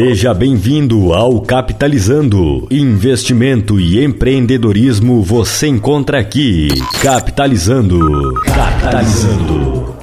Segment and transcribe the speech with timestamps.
[0.00, 2.66] Seja bem-vindo ao Capitalizando.
[2.70, 6.68] Investimento e empreendedorismo você encontra aqui.
[7.02, 8.32] Capitalizando.
[8.44, 9.94] Capitalizando.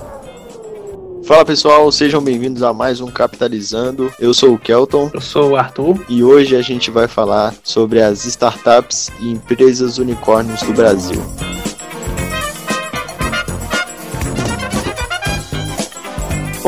[1.23, 4.13] Fala pessoal, sejam bem-vindos a mais um Capitalizando.
[4.20, 5.10] Eu sou o Kelton.
[5.12, 6.06] Eu sou o Arthur.
[6.08, 11.20] E hoje a gente vai falar sobre as startups e empresas unicórnios do Brasil.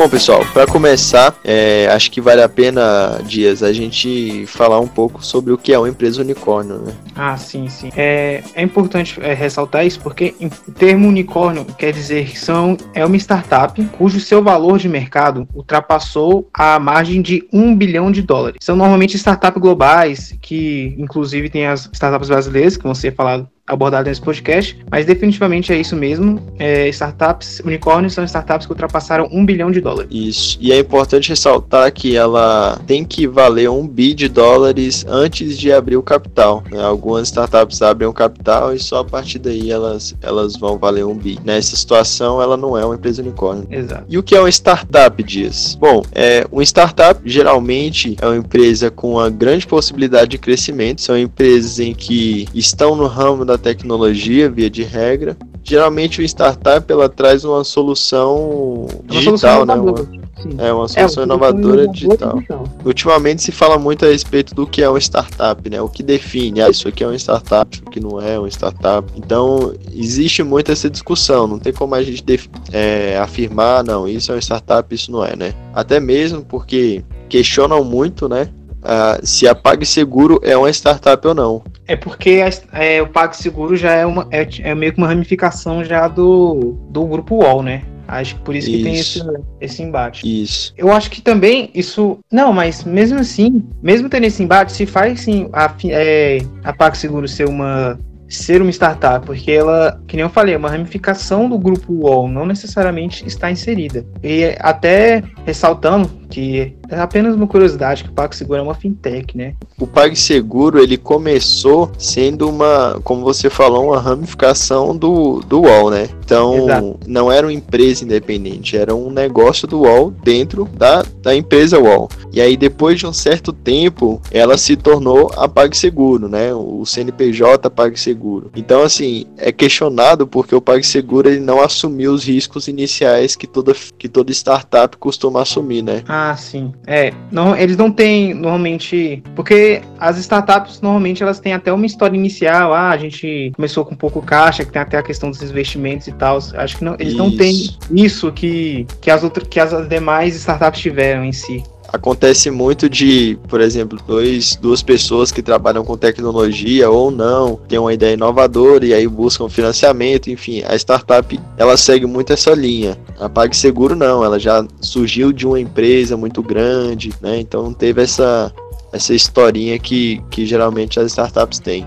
[0.00, 4.88] Bom, pessoal, para começar, é, acho que vale a pena, Dias, a gente falar um
[4.88, 6.94] pouco sobre o que é uma empresa unicórnio, né?
[7.14, 7.90] Ah, sim, sim.
[7.94, 13.04] É, é importante é, ressaltar isso porque o termo unicórnio quer dizer que são, é
[13.04, 18.56] uma startup cujo seu valor de mercado ultrapassou a margem de um bilhão de dólares.
[18.62, 24.08] São normalmente startups globais, que inclusive tem as startups brasileiras, que vão ser faladas abordado
[24.08, 26.40] nesse podcast, mas definitivamente é isso mesmo.
[26.58, 30.10] É, startups, unicórnios são startups que ultrapassaram um bilhão de dólares.
[30.10, 30.58] Isso.
[30.60, 35.72] E é importante ressaltar que ela tem que valer um bi de dólares antes de
[35.72, 36.64] abrir o capital.
[36.70, 36.82] Né?
[36.82, 41.14] Algumas startups abrem o capital e só a partir daí elas, elas vão valer um
[41.14, 41.38] bi.
[41.44, 43.66] Nessa situação, ela não é uma empresa unicórnio.
[43.70, 44.04] Exato.
[44.08, 45.76] E o que é uma startup, Dias?
[45.80, 51.00] Bom, é, uma startup geralmente é uma empresa com uma grande possibilidade de crescimento.
[51.00, 55.36] São empresas em que estão no ramo da tecnologia, via de regra.
[55.62, 59.74] Geralmente o startup ela traz uma solução é uma digital, né?
[59.74, 60.20] Uma,
[60.58, 62.36] é uma solução é, inovadora digital.
[62.36, 62.64] digital.
[62.84, 65.80] Ultimamente se fala muito a respeito do que é uma startup, né?
[65.80, 69.12] O que define, ah, isso aqui é uma startup, isso aqui não é uma startup.
[69.16, 71.46] Então existe muito essa discussão.
[71.46, 72.24] Não tem como a gente
[72.72, 75.54] é, afirmar, não, isso é uma startup, isso não é, né?
[75.74, 78.48] Até mesmo porque questionam muito, né?
[78.80, 81.62] Uh, se a PagSeguro é uma startup ou não.
[81.86, 82.40] É porque
[82.72, 87.04] é, o PagSeguro já é, uma, é, é, meio que uma ramificação já do, do
[87.06, 87.82] grupo UOL, né?
[88.08, 89.22] Acho que por isso, isso, que tem esse,
[89.60, 90.42] esse embate.
[90.42, 90.74] Isso.
[90.76, 92.18] Eu acho que também isso.
[92.32, 97.28] Não, mas mesmo assim, mesmo tendo esse embate, se faz sim a, é, a PagSeguro
[97.28, 97.96] ser uma
[98.30, 102.28] ser uma startup, porque ela, que nem eu falei, é uma ramificação do grupo UOL,
[102.28, 104.06] não necessariamente está inserida.
[104.22, 109.54] E até ressaltando que é apenas uma curiosidade que o PagSeguro é uma fintech, né?
[109.78, 116.08] O PagSeguro, ele começou sendo uma, como você falou, uma ramificação do, do UOL, né?
[116.24, 117.00] Então, Exato.
[117.06, 122.08] não era uma empresa independente, era um negócio do UOL dentro da, da empresa UOL.
[122.32, 126.52] E aí, depois de um certo tempo, ela se tornou a PagSeguro, né?
[126.54, 128.50] O CNPJ PagSeguro.
[128.54, 133.74] Então, assim, é questionado porque o PagSeguro ele não assumiu os riscos iniciais que toda,
[133.98, 136.02] que toda startup costuma assumir, né?
[136.08, 136.72] Ah, sim.
[136.86, 142.16] É, não, eles não têm normalmente, porque as startups normalmente elas têm até uma história
[142.16, 146.08] inicial, ah, a gente começou com pouco caixa, que tem até a questão dos investimentos
[146.08, 146.38] e tal.
[146.54, 147.18] Acho que não, eles isso.
[147.18, 152.50] não têm isso que que as outras que as demais startups tiveram em si acontece
[152.50, 157.92] muito de, por exemplo, dois, duas pessoas que trabalham com tecnologia ou não, têm uma
[157.92, 162.98] ideia inovadora e aí buscam financiamento, enfim, a startup ela segue muito essa linha.
[163.18, 167.40] A PagSeguro não, ela já surgiu de uma empresa muito grande, né?
[167.40, 168.52] Então não teve essa
[168.92, 171.86] essa historinha que, que geralmente as startups têm.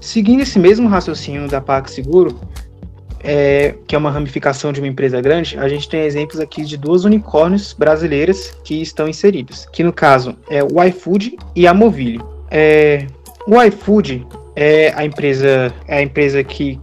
[0.00, 2.34] Seguindo esse mesmo raciocínio da PagSeguro,
[3.20, 6.76] é, que é uma ramificação de uma empresa grande, a gente tem exemplos aqui de
[6.76, 12.20] duas unicórnios brasileiras que estão inseridas, que no caso é o iFood e a Movile.
[12.50, 13.06] É,
[13.46, 16.78] o iFood é a empresa, é a empresa que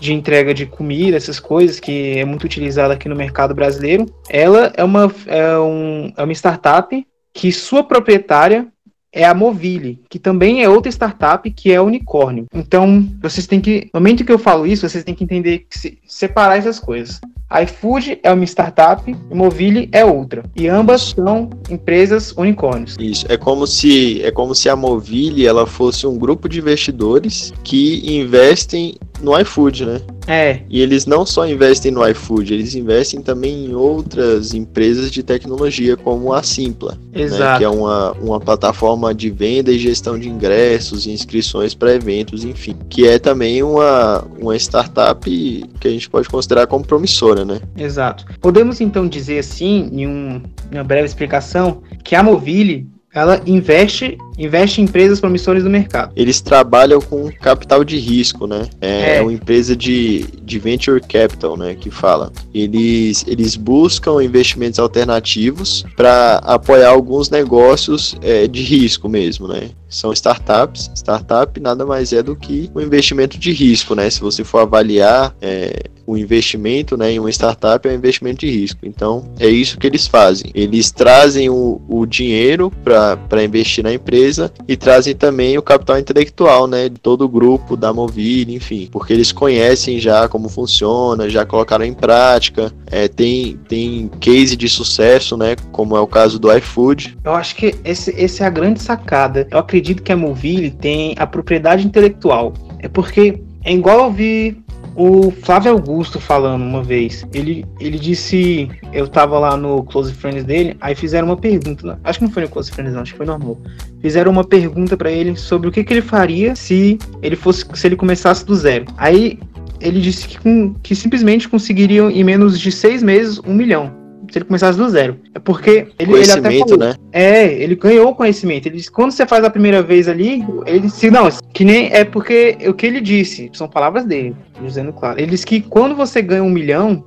[0.00, 4.06] de entrega de comida, essas coisas, que é muito utilizada aqui no mercado brasileiro.
[4.30, 8.66] Ela é uma, é, um, é uma startup que sua proprietária
[9.12, 12.46] é a Movile, que também é outra startup que é unicórnio.
[12.54, 15.78] Então, vocês têm que, no momento que eu falo isso, vocês têm que entender que
[15.78, 17.20] se, separar essas coisas
[17.62, 20.44] iFood é uma startup e Movile é outra.
[20.54, 22.96] E ambas são empresas unicórnios.
[22.98, 27.52] Isso, é como se é como se a Movile ela fosse um grupo de investidores
[27.64, 30.00] que investem no iFood, né?
[30.26, 30.60] É.
[30.68, 35.96] E eles não só investem no iFood, eles investem também em outras empresas de tecnologia,
[35.96, 37.42] como a Simpla, Exato.
[37.42, 37.58] Né?
[37.58, 42.44] que é uma, uma plataforma de venda e gestão de ingressos e inscrições para eventos,
[42.44, 42.76] enfim.
[42.88, 47.60] Que é também uma, uma startup que a gente pode considerar como promissora né?
[47.76, 48.26] Exato.
[48.40, 54.80] Podemos então dizer assim, em, um, uma breve explicação, que a Movile ela investe, investe
[54.80, 56.12] em empresas promissoras do mercado.
[56.16, 58.68] Eles trabalham com capital de risco, né?
[58.80, 59.22] É, é.
[59.22, 62.32] uma empresa de, de venture capital, né, que fala.
[62.54, 69.70] Eles, eles buscam investimentos alternativos para apoiar alguns negócios é, de risco mesmo, né?
[69.88, 70.90] São startups.
[70.94, 74.08] Startup nada mais é do que um investimento de risco, né?
[74.08, 78.50] Se você for avaliar é, o investimento né, em uma startup, é um investimento de
[78.50, 78.80] risco.
[78.82, 80.50] Então, é isso que eles fazem.
[80.54, 84.29] Eles trazem o, o dinheiro para investir na empresa
[84.66, 86.88] e trazem também o capital intelectual, né?
[86.88, 88.88] De todo o grupo da Movile, enfim.
[88.90, 94.68] Porque eles conhecem já como funciona, já colocaram em prática, é, tem, tem case de
[94.68, 95.56] sucesso, né?
[95.72, 97.18] Como é o caso do iFood.
[97.24, 99.46] Eu acho que esse, esse é a grande sacada.
[99.50, 102.52] Eu acredito acredito que a Movile tem a propriedade intelectual.
[102.78, 104.62] É porque é igual eu vi
[104.94, 107.26] o Flávio Augusto falando uma vez.
[107.32, 108.68] Ele, ele disse.
[108.92, 111.98] Eu tava lá no Close Friends dele, aí fizeram uma pergunta.
[112.02, 113.58] Acho que não foi no Close Friends, não, acho que foi normal.
[114.00, 117.64] Fizeram uma pergunta para ele sobre o que, que ele faria se ele fosse.
[117.74, 118.86] se ele começasse do zero.
[118.96, 119.38] Aí
[119.80, 123.99] ele disse que, com, que simplesmente conseguiriam em menos de seis meses um milhão
[124.30, 125.18] se ele começasse do zero.
[125.34, 126.94] É porque ele, ele até falou, né?
[127.12, 128.66] É, ele ganhou conhecimento.
[128.66, 132.04] Ele disse, quando você faz a primeira vez ali, ele disse, não, que nem é
[132.04, 135.20] porque o que ele disse, são palavras dele, dizendo claro.
[135.20, 137.04] Ele disse que quando você ganha um milhão,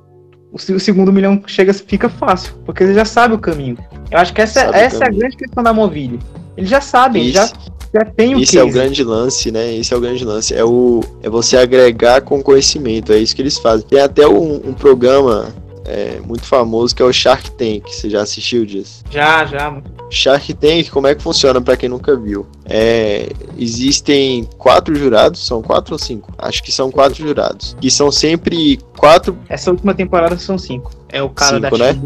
[0.52, 3.76] o segundo milhão chega, fica fácil, porque ele já sabe o caminho.
[4.10, 6.20] Eu acho que essa, essa é a grande questão da Mobile.
[6.56, 7.50] Ele já sabe, ele já,
[7.92, 9.74] já tem o Isso é o grande lance, né?
[9.74, 10.54] Esse é o grande lance.
[10.54, 13.86] É, o, é você agregar com conhecimento, é isso que eles fazem.
[13.88, 15.52] Tem até um, um programa
[15.84, 17.88] é, muito famoso que é o Shark Tank.
[17.88, 19.02] Você já assistiu disso?
[19.10, 19.76] Já, já.
[20.10, 22.46] Shark Tank, como é que funciona para quem nunca viu?
[22.64, 23.28] É,
[23.58, 26.32] existem quatro jurados, são quatro ou cinco?
[26.38, 27.76] Acho que são quatro jurados.
[27.80, 29.36] Que são sempre quatro.
[29.48, 30.90] Essa última temporada são cinco.
[31.08, 32.00] É o cara cinco, da né?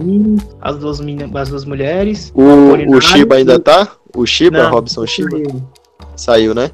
[0.61, 1.01] as, duas,
[1.35, 2.33] as duas mulheres.
[2.35, 3.89] O, o Shiba ainda tá?
[4.15, 5.39] O Shiba, Não, Robson Shiba?
[6.17, 6.71] Saiu, né?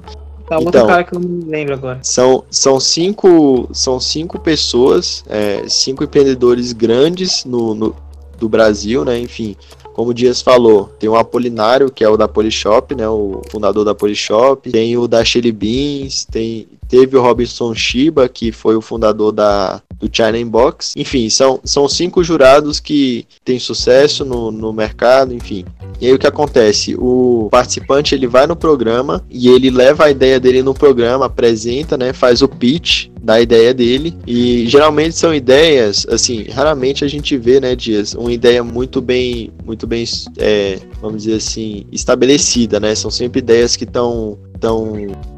[0.54, 1.98] Tá outro então, cara que eu não me lembro agora.
[2.02, 7.96] São, são, cinco, são cinco pessoas, é, cinco empreendedores grandes no, no,
[8.38, 9.18] do Brasil, né?
[9.18, 9.56] Enfim,
[9.94, 13.08] como o Dias falou, tem o Apolinário, que é o da Polishop, né?
[13.08, 14.70] O fundador da Polishop.
[14.70, 19.80] Tem o da Shelly Beans, tem, teve o Robinson Shiba, que foi o fundador da,
[19.99, 20.94] do China Inbox.
[20.96, 25.64] Enfim, são, são cinco jurados que têm sucesso no, no mercado, enfim.
[26.00, 26.94] E aí o que acontece?
[26.99, 31.96] O participante ele vai no programa e ele leva a ideia dele no programa, apresenta,
[31.96, 37.37] né, faz o pitch da ideia dele e geralmente são ideias, assim, raramente a gente
[37.38, 40.05] vê, né, Dias, uma ideia muito bem, muito bem,
[40.38, 42.94] é, vamos dizer assim, estabelecida, né?
[42.94, 44.94] São sempre ideias que estão tão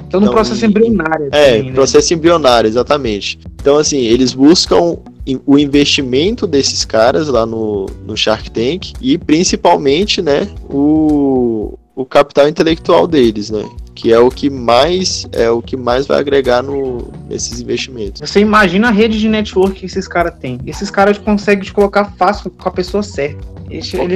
[0.06, 1.28] Estão no processo embrionário.
[1.32, 1.72] É, né?
[1.72, 3.38] processo embrionário, exatamente.
[3.60, 4.98] Então, assim, eles buscam
[5.44, 12.48] o investimento desses caras lá no, no Shark Tank e principalmente, né, o, o capital
[12.48, 13.68] intelectual deles, né?
[13.94, 18.20] Que é o que mais é o que mais vai agregar no, nesses investimentos.
[18.20, 20.60] Você imagina a rede de network que esses caras têm.
[20.66, 23.56] Esses caras conseguem te colocar fácil com a pessoa certa.
[23.70, 24.06] Eles só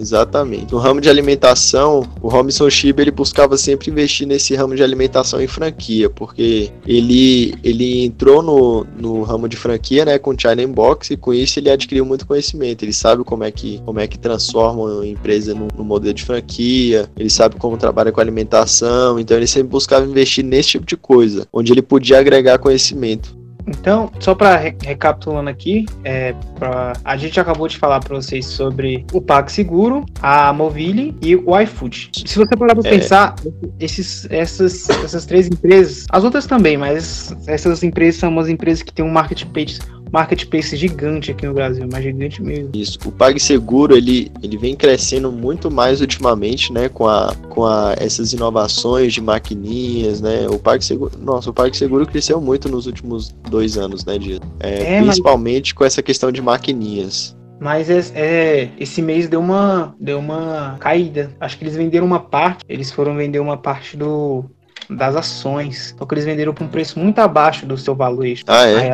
[0.00, 0.72] Exatamente.
[0.72, 5.42] No ramo de alimentação, o Robinson Shiba ele buscava sempre investir nesse ramo de alimentação
[5.42, 11.10] em franquia, porque ele, ele entrou no, no ramo de franquia, né, com China Inbox
[11.10, 12.82] e com isso ele adquiriu muito conhecimento.
[12.82, 16.24] Ele sabe como é que, como é que transforma uma empresa no, no modelo de
[16.24, 20.96] franquia, ele sabe como trabalha com alimentação, então ele sempre buscava investir nesse tipo de
[20.96, 23.39] coisa, onde ele podia agregar conhecimento.
[23.70, 28.46] Então, só para re recapitulando aqui, é, pra, a gente acabou de falar para vocês
[28.46, 32.10] sobre o PagSeguro, a Movile e o iFood.
[32.26, 32.98] Se você parar para é.
[32.98, 33.34] pensar,
[33.78, 38.92] esses, essas, essas três empresas, as outras também, mas essas empresas são umas empresas que
[38.92, 39.78] têm um marketplace
[40.12, 42.70] marketplace gigante aqui no Brasil, mas gigante mesmo.
[42.74, 42.98] Isso.
[43.04, 48.32] O PagSeguro, ele, ele vem crescendo muito mais ultimamente, né, com, a, com a, essas
[48.32, 54.04] inovações de maquininhas, né, o PagSeguro, nossa, o PagSeguro cresceu muito nos últimos dois anos,
[54.04, 55.78] né, de, é, é, principalmente mas...
[55.78, 57.36] com essa questão de maquininhas.
[57.60, 61.30] Mas é, é, esse mês deu uma, deu uma caída.
[61.38, 62.64] Acho que eles venderam uma parte.
[62.66, 64.46] Eles foram vender uma parte do,
[64.90, 65.94] das ações.
[65.98, 68.76] Só que eles venderam por um preço muito abaixo do seu valor Ah, é?
[68.76, 68.90] Aí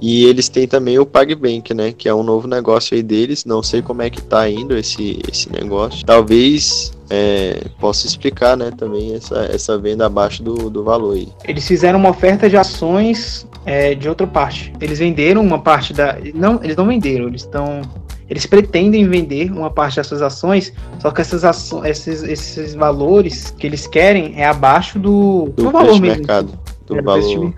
[0.00, 1.92] E eles têm também o PagBank, né?
[1.96, 3.44] Que é um novo negócio aí deles.
[3.44, 6.04] Não sei como é que tá indo esse, esse negócio.
[6.04, 11.28] Talvez é, posso explicar, né, também essa, essa venda abaixo do, do valor aí.
[11.44, 14.72] Eles fizeram uma oferta de ações é, de outra parte.
[14.80, 16.16] Eles venderam uma parte da.
[16.34, 17.82] Não, eles não venderam, eles estão
[18.28, 23.50] eles pretendem vender uma parte das suas ações, só que essas ações, esses, esses valores
[23.50, 26.18] que eles querem é abaixo do, do, do valor mesmo.
[26.18, 27.54] Mercado, do é, valor.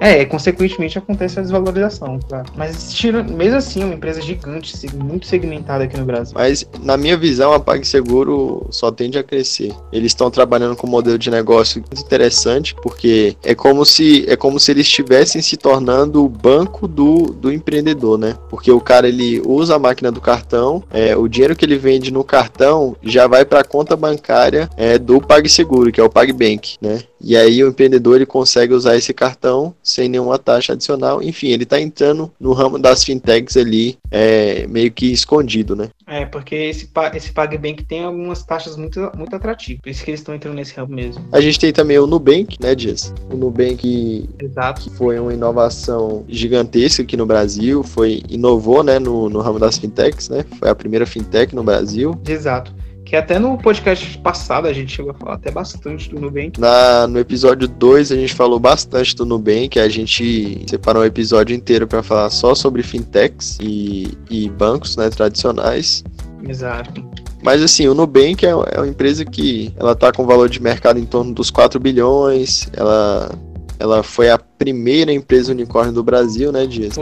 [0.00, 2.46] É, consequentemente acontece a desvalorização, claro.
[2.54, 6.34] Mas tira, mesmo assim, é uma empresa gigante, muito segmentada aqui no Brasil.
[6.34, 9.72] Mas, na minha visão, a PagSeguro só tende a crescer.
[9.92, 14.36] Eles estão trabalhando com um modelo de negócio muito interessante, porque é como se é
[14.36, 18.36] como se eles estivessem se tornando o banco do, do empreendedor, né?
[18.48, 22.10] Porque o cara ele usa a máquina do cartão, é, o dinheiro que ele vende
[22.10, 26.76] no cartão já vai para a conta bancária é, do PagSeguro, que é o PagBank,
[26.80, 27.00] né?
[27.20, 31.22] E aí o empreendedor ele consegue usar esse cartão sem nenhuma taxa adicional.
[31.22, 35.88] Enfim, ele está entrando no ramo das fintechs ali, é, meio que escondido, né?
[36.06, 39.80] É, porque esse, esse PagBank tem algumas taxas muito, muito atrativas.
[39.80, 41.24] Por isso que eles estão entrando nesse ramo mesmo.
[41.32, 43.14] A gente tem também o Nubank, né, Dias?
[43.30, 44.82] O Nubank Exato.
[44.82, 49.78] que foi uma inovação gigantesca aqui no Brasil, foi inovou, né, no, no ramo das
[49.78, 50.44] fintechs, né?
[50.58, 52.18] Foi a primeira fintech no Brasil.
[52.26, 52.74] Exato.
[53.06, 56.60] Que até no podcast passado a gente chegou a falar até bastante do Nubank.
[56.60, 61.54] Na, no episódio 2 a gente falou bastante do Nubank, a gente separou um episódio
[61.54, 66.02] inteiro para falar só sobre fintechs e, e bancos né, tradicionais.
[66.48, 67.08] Exato.
[67.44, 70.98] Mas assim, o Nubank é, é uma empresa que ela tá com valor de mercado
[70.98, 73.30] em torno dos 4 bilhões, ela
[73.78, 76.96] ela foi a primeira empresa unicórnio do Brasil, né, Dias?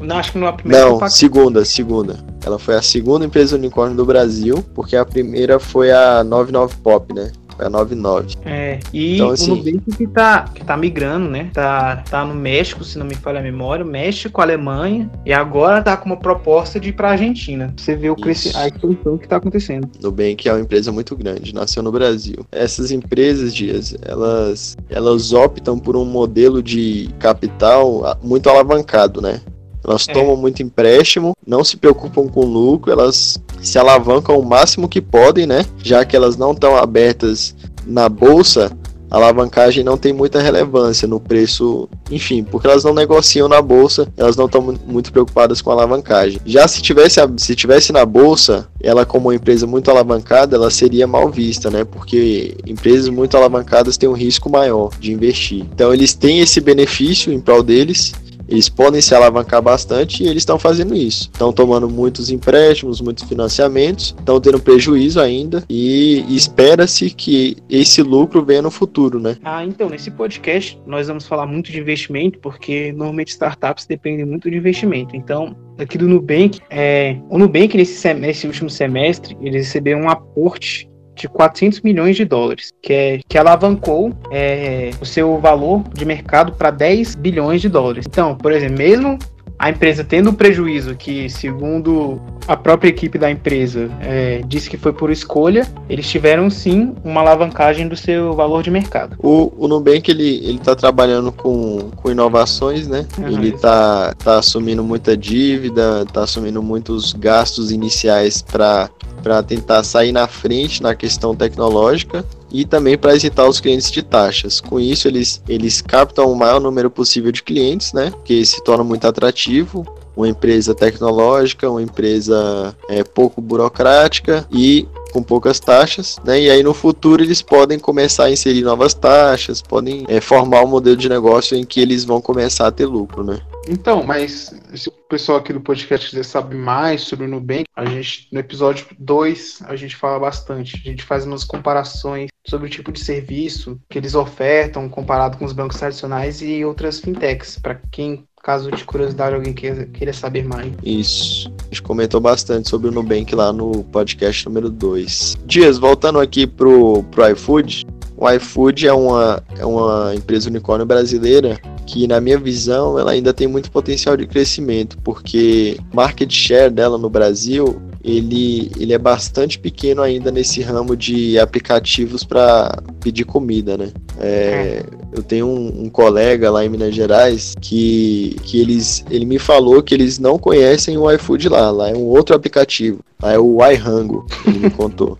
[0.00, 0.86] Não, acho que não é a primeira.
[0.86, 2.18] Não, segunda, segunda.
[2.44, 7.12] Ela foi a segunda empresa unicórnio do Brasil, porque a primeira foi a 99 Pop,
[7.12, 7.32] né?
[7.58, 8.36] É 99.
[8.44, 11.50] É, e então, assim, o Nubank que tá, que tá migrando, né?
[11.52, 15.96] Tá, tá no México, se não me falha a memória, México, Alemanha, e agora tá
[15.96, 17.72] com uma proposta de ir pra Argentina.
[17.76, 19.88] Você vê o crescimento, a expansão que tá acontecendo.
[20.02, 22.46] Nubank é uma empresa muito grande, nasceu no Brasil.
[22.52, 29.40] Essas empresas, Dias, elas, elas optam por um modelo de capital muito alavancado, né?
[29.86, 30.12] Elas é.
[30.12, 35.46] tomam muito empréstimo, não se preocupam com lucro, elas se alavancam o máximo que podem,
[35.46, 35.64] né?
[35.82, 37.54] Já que elas não estão abertas
[37.86, 38.76] na bolsa,
[39.10, 44.08] a alavancagem não tem muita relevância no preço, enfim, porque elas não negociam na bolsa,
[44.16, 46.40] elas não estão muito preocupadas com a alavancagem.
[46.44, 51.06] Já se tivesse, se tivesse na bolsa, ela como uma empresa muito alavancada, ela seria
[51.06, 51.84] mal vista, né?
[51.84, 55.64] Porque empresas muito alavancadas têm um risco maior de investir.
[55.72, 58.12] Então eles têm esse benefício em prol deles
[58.48, 61.30] eles podem se alavancar bastante e eles estão fazendo isso.
[61.32, 68.44] Estão tomando muitos empréstimos, muitos financiamentos, estão tendo prejuízo ainda e espera-se que esse lucro
[68.44, 69.36] venha no futuro, né?
[69.42, 74.50] Ah, então, nesse podcast nós vamos falar muito de investimento, porque normalmente startups dependem muito
[74.50, 75.16] de investimento.
[75.16, 80.88] Então, aqui do Nubank, é, o Nubank nesse, nesse último semestre, ele recebeu um aporte
[81.16, 86.52] de 400 milhões de dólares, que, é, que alavancou é, o seu valor de mercado
[86.52, 88.04] para 10 bilhões de dólares.
[88.08, 89.18] Então, por exemplo, mesmo
[89.58, 94.76] a empresa tendo um prejuízo que, segundo a própria equipe da empresa é, disse que
[94.76, 99.16] foi por escolha, eles tiveram sim uma alavancagem do seu valor de mercado.
[99.22, 103.06] O, o Nubank ele ele está trabalhando com, com inovações, né?
[103.18, 108.90] Uhum, ele está tá assumindo muita dívida, está assumindo muitos gastos iniciais para
[109.26, 114.00] para tentar sair na frente na questão tecnológica e também para isentar os clientes de
[114.00, 114.60] taxas.
[114.60, 118.12] Com isso, eles, eles captam o maior número possível de clientes, né?
[118.24, 119.84] Que se torna muito atrativo.
[120.16, 126.42] Uma empresa tecnológica, uma empresa é, pouco burocrática e com poucas taxas, né?
[126.42, 130.68] E aí no futuro eles podem começar a inserir novas taxas, podem é, formar um
[130.68, 133.40] modelo de negócio em que eles vão começar a ter lucro, né?
[133.68, 137.84] Então, mas se o pessoal aqui do podcast quiser saber mais sobre o Nubank, a
[137.84, 140.80] gente, no episódio 2, a gente fala bastante.
[140.84, 145.44] A gente faz umas comparações sobre o tipo de serviço que eles ofertam comparado com
[145.44, 150.44] os bancos tradicionais e outras fintechs, para quem caso de curiosidade alguém queira, queira saber
[150.44, 150.72] mais.
[150.84, 151.52] Isso.
[151.62, 155.38] A gente comentou bastante sobre o Nubank lá no podcast número 2.
[155.44, 157.84] Dias, voltando aqui pro, pro iFood,
[158.16, 163.32] o iFood é uma, é uma empresa unicórnio brasileira que, na minha visão, ela ainda
[163.32, 169.58] tem muito potencial de crescimento, porque market share dela no Brasil ele, ele é bastante
[169.58, 173.90] pequeno ainda nesse ramo de aplicativos para pedir comida, né?
[174.20, 179.38] É, eu tenho um, um, colega lá em Minas Gerais que, que eles, ele me
[179.40, 183.38] falou que eles não conhecem o iFood lá, lá é um outro aplicativo, lá é
[183.38, 185.18] o iRango, ele me contou.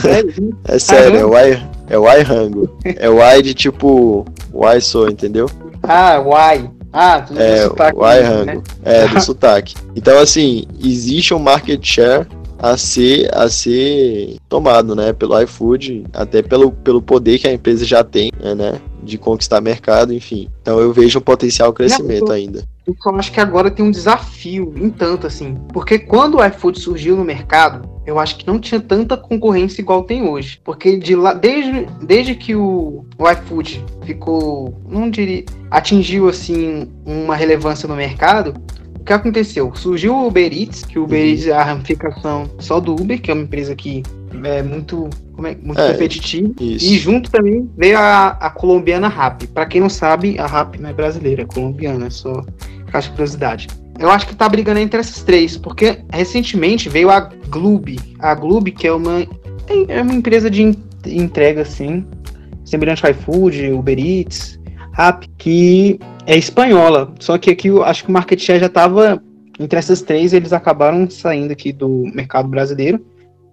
[0.00, 0.56] sério?
[0.64, 2.70] É sério, é o, I, é o iRango.
[2.84, 5.46] É o I de tipo, o I sou, entendeu?
[5.92, 6.70] Ah, why?
[6.92, 7.98] Ah, do é, sotaque.
[7.98, 8.44] O iRango.
[8.46, 8.62] Né?
[8.84, 9.74] É, do sotaque.
[9.96, 12.28] Então, assim, existe um market share
[12.60, 17.84] a ser, a ser tomado, né, pelo iFood, até pelo, pelo poder que a empresa
[17.84, 20.48] já tem, né, de conquistar mercado, enfim.
[20.60, 22.62] Então eu vejo um potencial crescimento eu, ainda.
[22.86, 26.78] Eu só acho que agora tem um desafio, em tanto assim, porque quando o iFood
[26.78, 30.60] surgiu no mercado, eu acho que não tinha tanta concorrência igual tem hoje.
[30.64, 37.36] Porque de lá, desde, desde que o, o iFood ficou, não diria, atingiu assim uma
[37.36, 38.54] relevância no mercado,
[38.98, 39.72] o que aconteceu?
[39.74, 43.30] Surgiu o Uber Eats, que o Uber Eats é a ramificação só do Uber, que
[43.30, 44.02] é uma empresa que
[44.44, 46.52] é muito, é, muito é, competitiva.
[46.60, 46.84] Isso.
[46.84, 49.46] E junto também veio a, a colombiana Rap.
[49.48, 52.44] Para quem não sabe, a Rap não é brasileira, é colombiana, é só
[52.90, 53.68] caixa de curiosidade.
[54.00, 57.98] Eu acho que tá brigando entre essas três, porque recentemente veio a Gloob.
[58.18, 59.26] A Gloob, que é uma,
[59.88, 60.62] é uma empresa de
[61.06, 62.06] entrega, assim,
[62.64, 64.58] semelhante ao iFood, Uber Eats,
[64.94, 67.12] Rap, que é espanhola.
[67.20, 69.22] Só que aqui eu acho que o market share já estava
[69.58, 73.04] entre essas três, eles acabaram saindo aqui do mercado brasileiro.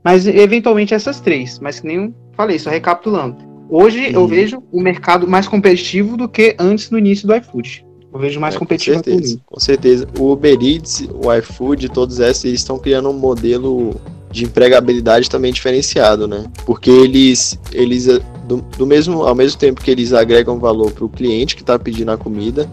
[0.01, 1.59] Mas eventualmente essas três.
[1.59, 3.35] Mas que nem falei, só recapitulando.
[3.69, 7.85] Hoje eu vejo o mercado mais competitivo do que antes no início do iFood.
[8.13, 8.97] Eu vejo mais é, competitivo.
[8.97, 10.07] Com certeza, com certeza.
[10.17, 13.95] O Uber Eats, o iFood, todos esses eles estão criando um modelo
[14.31, 16.45] de empregabilidade também diferenciado, né?
[16.65, 18.07] Porque eles, eles
[18.47, 21.77] do, do mesmo, ao mesmo tempo que eles agregam valor para o cliente que está
[21.77, 22.69] pedindo a comida,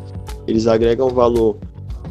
[0.46, 1.56] eles agregam valor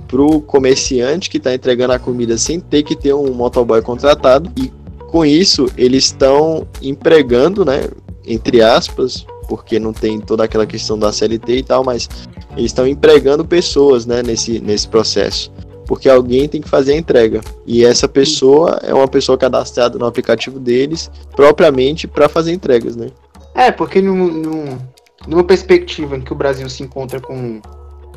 [0.07, 4.51] para o comerciante que está entregando a comida sem ter que ter um motoboy contratado
[4.57, 4.71] e
[5.07, 7.89] com isso eles estão empregando, né,
[8.25, 12.09] entre aspas, porque não tem toda aquela questão da CLT e tal, mas
[12.55, 15.51] eles estão empregando pessoas, né, nesse, nesse processo.
[15.86, 17.41] Porque alguém tem que fazer a entrega.
[17.65, 23.07] E essa pessoa é uma pessoa cadastrada no aplicativo deles, propriamente para fazer entregas, né?
[23.53, 24.77] É, porque num, num,
[25.27, 27.62] numa perspectiva em que o Brasil se encontra com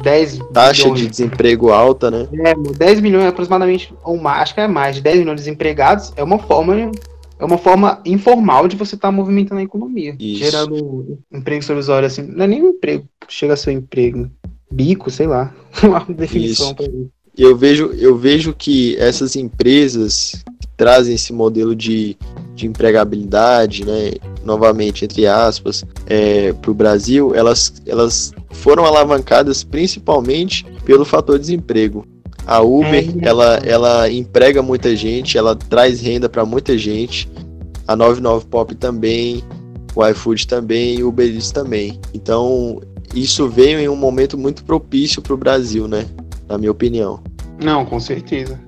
[0.02, 2.28] 10 Taxa milhões, de desemprego alta, né?
[2.45, 6.12] É, 10 milhões aproximadamente, ou mais, acho que é mais, de 10 milhões de desempregados,
[6.16, 6.90] é uma forma
[7.38, 10.38] é uma forma informal de você estar tá movimentando a economia, Isso.
[10.38, 14.31] gerando emprego provisório assim, não é nem um emprego, chega a ser um emprego,
[14.71, 17.11] bico, sei lá, uma definição para mim.
[17.37, 22.16] Eu vejo, eu vejo que essas empresas que trazem esse modelo de,
[22.55, 24.12] de empregabilidade, né,
[24.43, 32.07] novamente, entre aspas, é, para o Brasil, elas, elas foram alavancadas principalmente pelo fator desemprego.
[32.47, 37.29] A Uber, é, ela, ela emprega muita gente, ela traz renda para muita gente.
[37.88, 39.43] A 99 Pop também,
[39.95, 42.00] o iFood também e o Uber Eats também.
[42.15, 42.81] Então,
[43.15, 46.07] isso veio em um momento muito propício para o Brasil, né?
[46.49, 47.21] Na minha opinião.
[47.62, 48.61] Não, com certeza.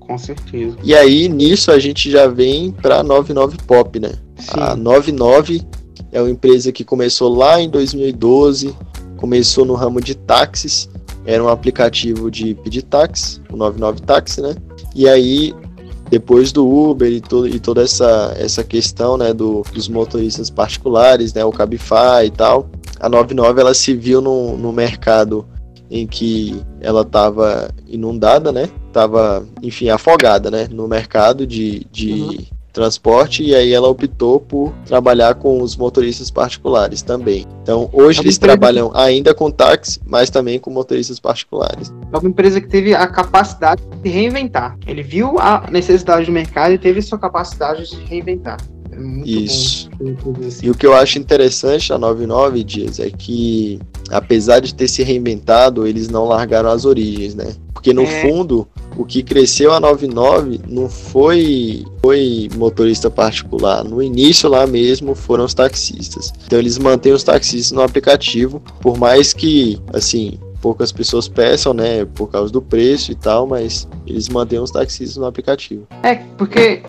[0.00, 0.76] Com certeza.
[0.82, 4.12] E aí, nisso, a gente já vem para a 99 Pop, né?
[4.38, 4.50] Sim.
[4.54, 5.62] A 99
[6.10, 8.74] é uma empresa que começou lá em 2012,
[9.16, 10.88] começou no ramo de táxis,
[11.30, 14.54] era um aplicativo de pedir táxi, o 99 Táxi, né?
[14.94, 15.54] E aí,
[16.10, 17.22] depois do Uber e,
[17.54, 22.68] e toda essa, essa questão, né, do, dos motoristas particulares, né, o Cabify e tal,
[22.98, 25.46] a 99 ela se viu no, no mercado
[25.88, 28.68] em que ela estava inundada, né?
[28.92, 30.68] Tava, enfim, afogada, né?
[30.70, 36.30] No mercado de, de, uhum transporte e aí ela optou por trabalhar com os motoristas
[36.30, 37.46] particulares também.
[37.62, 41.92] Então, hoje é eles trabalham ainda com táxi, mas também com motoristas particulares.
[42.12, 44.76] É uma empresa que teve a capacidade de reinventar.
[44.86, 48.58] Ele viu a necessidade do mercado e teve sua capacidade de reinventar.
[48.92, 49.88] É Isso.
[50.46, 50.66] Assim.
[50.66, 53.78] E o que eu acho interessante da 99 Dias é que,
[54.10, 57.54] apesar de ter se reinventado, eles não largaram as origens, né?
[57.72, 58.22] Porque no é.
[58.22, 63.84] fundo, o que cresceu a 99 não foi, foi motorista particular.
[63.84, 66.32] No início lá mesmo foram os taxistas.
[66.46, 72.04] Então eles mantêm os taxistas no aplicativo, por mais que, assim, poucas pessoas peçam, né,
[72.04, 75.86] por causa do preço e tal, mas eles mantêm os taxistas no aplicativo.
[76.02, 76.82] É, porque,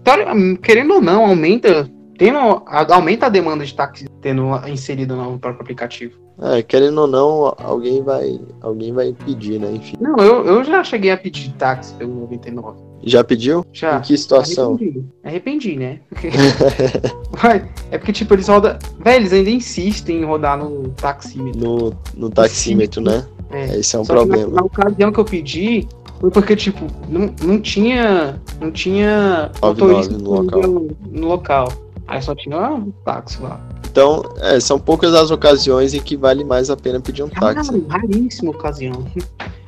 [0.62, 1.90] querendo ou não, aumenta
[2.22, 6.22] tendo, aumenta a demanda de táxi tendo inserido no próprio aplicativo.
[6.40, 9.72] É, querendo ou não, alguém vai, alguém vai pedir, né?
[9.74, 9.96] Enfim.
[10.00, 12.80] Não, eu, eu já cheguei a pedir táxi pelo 99.
[13.04, 13.66] Já pediu?
[13.74, 13.98] Já.
[13.98, 14.74] Em que situação?
[14.76, 16.00] Arrependi, Arrependi né?
[17.92, 18.78] é porque, tipo, eles rodam.
[19.00, 21.60] Véi, eles ainda insistem em rodar no taxímetro.
[21.60, 23.26] No, no taxímetro, né?
[23.52, 23.80] É.
[23.80, 24.48] Esse é um Só problema.
[24.48, 25.88] Na, na, ocasião que eu pedi,
[26.20, 28.40] foi porque, tipo, não, não tinha.
[28.60, 30.62] Não tinha motorista no local.
[30.62, 31.74] no local.
[32.08, 33.60] Aí só tinha um táxi lá.
[33.90, 37.86] Então, é, são poucas as ocasiões em que vale mais a pena pedir um táxi.
[37.90, 39.06] Ah, raríssima ocasião.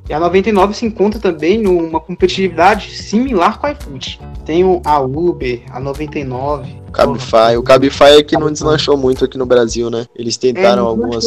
[0.09, 4.19] E a 99 se encontra também numa competitividade similar com a iFood.
[4.45, 6.75] Tem a Uber, a 99.
[6.89, 7.57] O Cabify.
[7.57, 10.05] O Cabify é que não deslanchou muito aqui no Brasil, né?
[10.13, 11.25] Eles tentaram é, algumas.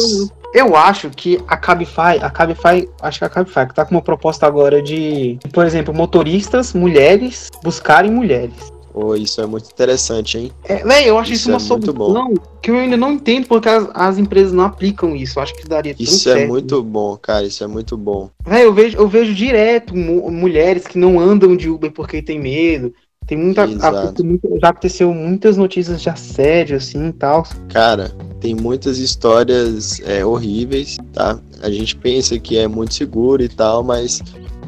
[0.53, 4.01] Eu acho que a Cabify, a Cabify, acho que a Cabify que tá com uma
[4.01, 8.76] proposta agora de, por exemplo, motoristas, mulheres, buscarem mulheres.
[8.99, 10.51] Oh, isso é muito interessante, hein?
[10.63, 13.69] É, véio, eu acho isso, isso uma é solução que eu ainda não entendo porque
[13.69, 15.37] as, as, empresas não aplicam isso.
[15.37, 17.45] Eu acho que daria Isso é muito bom, cara.
[17.45, 18.31] Isso é muito bom.
[18.43, 22.91] Véio, eu vejo, eu vejo direto mulheres que não andam de Uber porque tem medo.
[23.27, 24.23] Tem muita, Exato.
[24.61, 27.45] já aconteceu muitas notícias de assédio, assim, e tal.
[27.69, 31.37] Cara, tem muitas histórias é, horríveis, tá?
[31.61, 34.23] A gente pensa que é muito seguro e tal, mas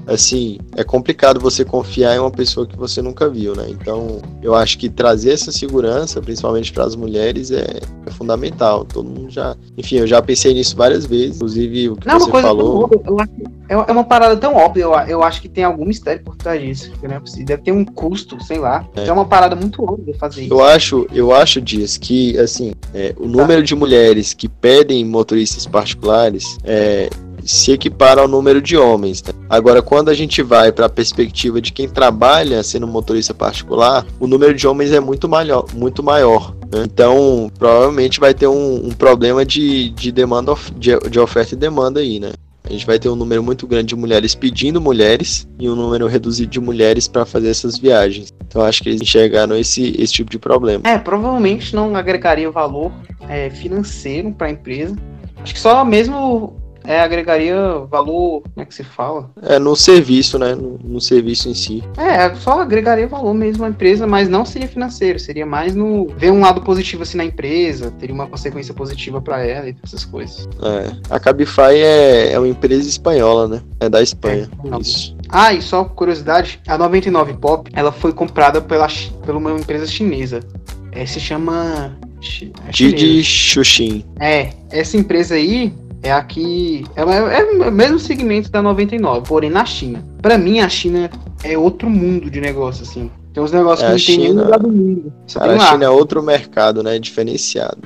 [0.09, 3.67] assim, é complicado você confiar em uma pessoa que você nunca viu, né?
[3.69, 8.83] Então, eu acho que trazer essa segurança, principalmente para as mulheres, é, é, fundamental.
[8.83, 9.55] Todo mundo já.
[9.77, 12.83] Enfim, eu já pensei nisso várias vezes, inclusive o que Não, você uma coisa falou.
[12.83, 13.31] Óbvia, eu acho,
[13.69, 16.91] é uma parada tão óbvia, eu, eu acho que tem algum mistério por trás disso.
[17.03, 17.45] É possível.
[17.45, 18.83] Deve ter um custo, sei lá.
[18.95, 20.53] É, é uma parada muito óbvia fazer isso.
[20.53, 25.67] Eu acho, eu acho, Dias, que assim, é, o número de mulheres que pedem motoristas
[25.67, 27.09] particulares é,
[27.43, 29.23] se equipara ao número de homens.
[29.23, 29.33] Né?
[29.49, 34.27] Agora, quando a gente vai para a perspectiva de quem trabalha sendo motorista particular, o
[34.27, 35.65] número de homens é muito maior.
[35.73, 36.83] Muito maior né?
[36.85, 41.99] Então, provavelmente vai ter um, um problema de, de demanda de, de oferta e demanda
[41.99, 42.31] aí, né?
[42.63, 46.05] A gente vai ter um número muito grande de mulheres pedindo mulheres e um número
[46.05, 48.31] reduzido de mulheres para fazer essas viagens.
[48.45, 50.83] Então acho que eles enxergaram esse, esse tipo de problema.
[50.87, 52.91] É, provavelmente não agregaria valor
[53.27, 54.95] é, financeiro para a empresa.
[55.41, 57.55] Acho que só mesmo é, agregaria
[57.89, 59.29] valor, como é que se fala?
[59.41, 60.55] É, no serviço, né?
[60.55, 61.83] No, no, serviço em si.
[61.97, 66.31] É, só agregaria valor mesmo à empresa, mas não seria financeiro, seria mais no ver
[66.31, 70.47] um lado positivo assim na empresa, teria uma consequência positiva para ela e essas coisas.
[70.61, 73.61] É, a Cabify é, é uma empresa espanhola, né?
[73.79, 74.49] É da Espanha.
[74.63, 75.15] É, isso.
[75.29, 78.87] Ah, e só curiosidade, a 99 Pop, ela foi comprada pela,
[79.25, 80.39] por uma empresa chinesa.
[80.91, 81.95] É, se chama
[82.67, 84.03] é Didi Xuxin.
[84.19, 86.85] É, essa empresa aí, é a que.
[86.95, 90.03] Ela é, é o mesmo segmento da 99, porém na China.
[90.21, 91.09] Para mim, a China
[91.43, 93.09] é outro mundo de negócio, assim.
[93.33, 95.13] Tem uns negócios é, que não tem nenhum lugar do mundo.
[95.27, 96.97] Só cara, a China é outro mercado, né?
[96.97, 97.77] Diferenciado.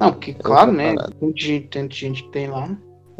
[0.00, 0.94] Não, porque, é claro, né?
[0.94, 2.70] Tanto de, tanto de gente que tem lá.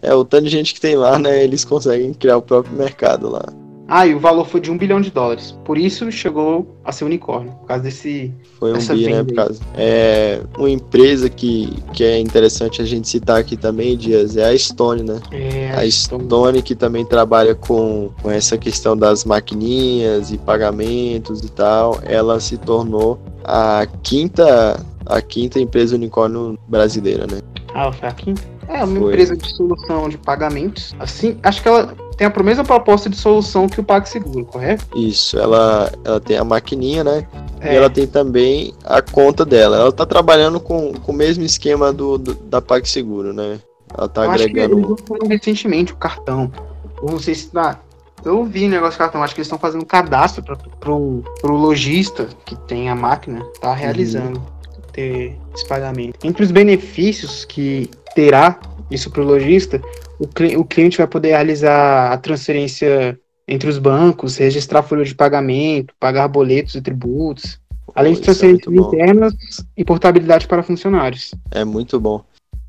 [0.00, 1.42] É, o tanto de gente que tem lá, né?
[1.42, 3.44] Eles conseguem criar o próprio mercado lá.
[3.90, 5.56] Ah, e o valor foi de um bilhão de dólares.
[5.64, 8.34] Por isso chegou a ser unicórnio, por causa desse.
[8.58, 9.24] Foi um bi, né?
[9.24, 9.62] Por causa.
[9.74, 14.58] É, uma empresa que, que é interessante a gente citar aqui também, Dias, é a
[14.58, 15.18] Stone, né?
[15.32, 21.50] É, a Stone que também trabalha com, com essa questão das maquininhas e pagamentos e
[21.50, 21.98] tal.
[22.04, 27.40] Ela se tornou a quinta, a quinta empresa unicórnio brasileira, né?
[27.74, 28.57] Ah, foi a quinta?
[28.68, 29.08] É, uma foi.
[29.08, 30.94] empresa de solução de pagamentos.
[30.98, 34.84] Assim, acho que ela tem a mesma proposta de solução que o PagSeguro, correto?
[34.94, 37.26] Isso, ela, ela tem a maquininha, né?
[37.60, 37.72] É.
[37.72, 39.76] E ela tem também a conta dela.
[39.76, 43.58] Ela tá trabalhando com, com o mesmo esquema do, do da PagSeguro, né?
[43.96, 44.94] Ela tá eu agregando.
[44.94, 46.52] Acho que recentemente o cartão.
[47.00, 47.80] Eu não sei se tá.
[48.24, 51.54] Eu vi o negócio do cartão, acho que eles estão fazendo cadastro para pro, pro
[51.54, 54.82] lojista que tem a máquina, tá realizando uhum.
[54.92, 56.18] ter esse pagamento.
[56.24, 58.58] Entre os benefícios que terá
[58.90, 59.80] isso para o lojista,
[60.18, 66.26] o cliente vai poder realizar a transferência entre os bancos, registrar folha de pagamento, pagar
[66.26, 67.60] boletos e tributos,
[67.94, 69.34] além de é transferências é internas
[69.76, 71.32] e portabilidade para funcionários.
[71.52, 72.24] É muito bom.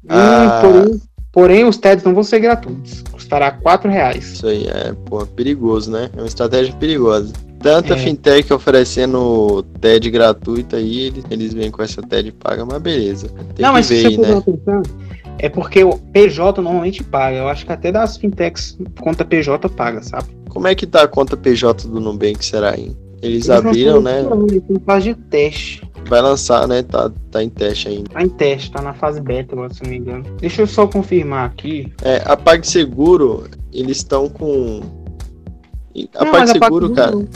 [0.08, 0.62] ah...
[0.62, 4.34] porém, porém, os TEDs não vão ser gratuitos, custará R$ reais.
[4.34, 6.12] Isso aí é pô, perigoso, né?
[6.16, 7.34] É uma estratégia perigosa.
[7.60, 7.98] Tanta é.
[7.98, 13.30] fintech oferecendo TED gratuita aí, eles, eles vêm com essa TED paga, mas beleza.
[13.56, 14.42] Tem não, mas ver, se você né?
[14.42, 14.82] pensar,
[15.39, 17.38] é porque o PJ normalmente paga.
[17.38, 20.28] Eu acho que até das fintechs, conta PJ paga, sabe?
[20.49, 22.95] Como é que tá a conta PJ do Nubank, será, hein?
[23.21, 24.23] Eles, Eles abriram, né?
[24.69, 25.89] Em fase de teste.
[26.08, 26.84] Vai lançar, né?
[26.84, 28.10] Tá, tá em teste ainda.
[28.10, 30.23] Tá em teste, tá na fase beta agora, se não me engano.
[30.39, 31.91] Deixa eu só confirmar aqui.
[32.02, 34.82] É, a PagSeguro, eles estão com.
[36.15, 37.28] A não, PagSeguro, a cara.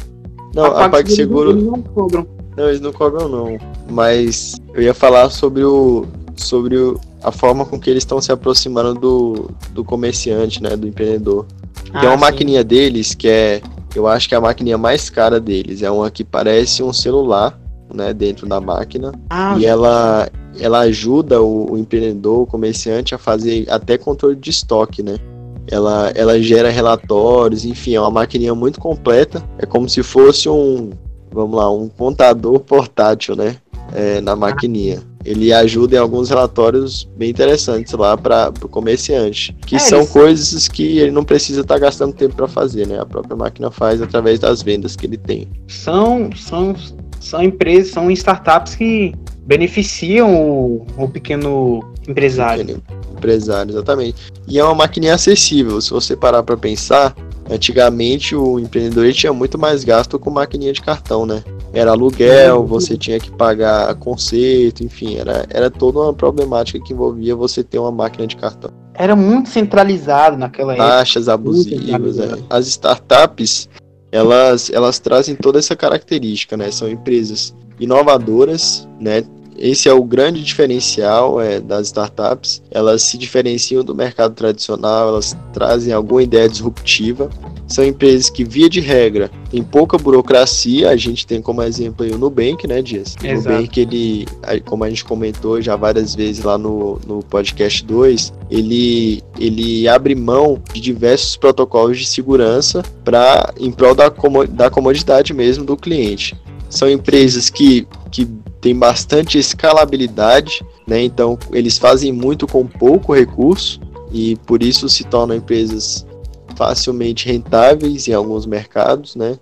[0.56, 1.54] Não, a, a PagSeguro.
[1.54, 3.58] Não, eles não cobram, não.
[3.90, 6.06] Mas eu ia falar sobre o.
[6.36, 10.88] Sobre o a forma com que eles estão se aproximando do, do comerciante, né, do
[10.88, 11.46] empreendedor.
[11.94, 12.22] Ah, Tem uma sim.
[12.22, 13.62] maquininha deles que é,
[13.96, 17.58] eu acho que é a maquininha mais cara deles, é uma que parece um celular,
[17.94, 23.18] né, dentro da máquina, ah, e ela ela ajuda o, o, empreendedor, o comerciante a
[23.18, 25.18] fazer até controle de estoque, né?
[25.66, 29.44] Ela, ela gera relatórios, enfim, é uma maquininha muito completa.
[29.58, 30.92] É como se fosse um,
[31.32, 33.56] vamos lá, um contador portátil, né?
[33.92, 39.76] É, na maquininha ele ajuda em alguns relatórios bem interessantes lá para o comerciante, que
[39.76, 40.10] é, são eles...
[40.10, 43.00] coisas que ele não precisa estar tá gastando tempo para fazer, né?
[43.00, 45.48] A própria máquina faz através das vendas que ele tem.
[45.68, 46.76] São, são,
[47.20, 49.14] são empresas, são startups que
[49.46, 52.66] beneficiam o, o pequeno empresário.
[52.66, 52.84] Pequeno
[53.18, 54.34] empresário, exatamente.
[54.48, 55.80] E é uma maquininha acessível.
[55.80, 57.16] Se você parar para pensar,
[57.50, 61.44] Antigamente o empreendedor tinha muito mais gasto com maquininha de cartão, né?
[61.74, 67.36] Era aluguel, você tinha que pagar conserto, enfim, era, era toda uma problemática que envolvia
[67.36, 68.70] você ter uma máquina de cartão.
[68.94, 70.88] Era muito centralizado naquela época.
[70.88, 72.20] Taxas abusivas.
[72.20, 72.38] É.
[72.48, 73.68] As startups,
[74.12, 76.70] elas, elas trazem toda essa característica, né?
[76.70, 79.24] São empresas inovadoras, né?
[79.58, 82.62] Esse é o grande diferencial é, das startups.
[82.72, 87.30] Elas se diferenciam do mercado tradicional, elas trazem alguma ideia disruptiva.
[87.68, 90.90] São empresas que, via de regra, tem pouca burocracia.
[90.90, 93.16] A gente tem como exemplo aí o Nubank, né, Dias?
[93.24, 94.26] O Nubank, ele,
[94.66, 100.14] como a gente comentou já várias vezes lá no, no podcast 2, ele, ele abre
[100.14, 104.12] mão de diversos protocolos de segurança para em prol da,
[104.50, 106.36] da comodidade mesmo do cliente.
[106.70, 108.28] São empresas que, que
[108.64, 111.04] tem bastante escalabilidade, né?
[111.04, 116.08] Então eles fazem muito com pouco recurso e por isso se tornam empresas
[116.56, 119.38] facilmente rentáveis em alguns mercados, né?